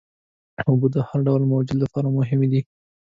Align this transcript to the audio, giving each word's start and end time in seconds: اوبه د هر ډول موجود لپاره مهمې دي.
اوبه 0.69 0.87
د 0.93 0.95
هر 1.07 1.19
ډول 1.27 1.41
موجود 1.51 1.77
لپاره 1.83 2.15
مهمې 2.17 2.47
دي. 2.51 2.61